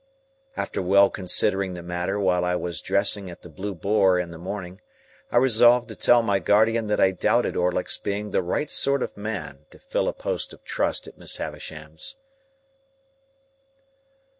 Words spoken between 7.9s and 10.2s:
being the right sort of man to fill a